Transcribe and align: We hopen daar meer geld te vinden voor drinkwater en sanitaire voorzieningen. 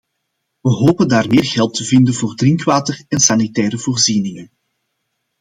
We 0.61 0.69
hopen 0.71 1.07
daar 1.07 1.27
meer 1.27 1.45
geld 1.45 1.73
te 1.73 1.83
vinden 1.83 2.13
voor 2.13 2.35
drinkwater 2.35 3.03
en 3.07 3.19
sanitaire 3.19 3.77
voorzieningen. 3.77 4.51